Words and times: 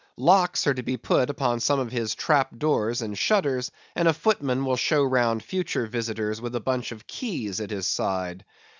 Locks 0.17 0.65
are 0.65 0.73
to 0.73 0.81
be 0.81 0.97
put 0.97 1.29
upon 1.29 1.59
some 1.59 1.79
of 1.79 1.91
his 1.91 2.15
trap 2.15 2.57
doors 2.57 3.03
and 3.03 3.15
shutters; 3.15 3.71
and 3.95 4.07
a 4.07 4.13
footman 4.15 4.65
will 4.65 4.75
show 4.75 5.03
round 5.03 5.43
future 5.43 5.85
visitors 5.85 6.41
with 6.41 6.55
a 6.55 6.59
bunch 6.59 6.91
of 6.91 7.05
keys 7.05 7.61
at 7.61 7.69
his 7.69 7.85
side. 7.85 8.43